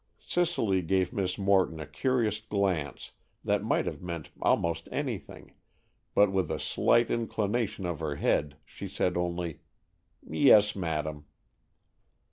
[0.19, 3.11] Cicely gave Miss Morton a curious glance
[3.43, 5.53] that might have meant almost anything,
[6.15, 9.59] but with a slight inclination of her head she said only,
[10.27, 11.25] "Yes, madam."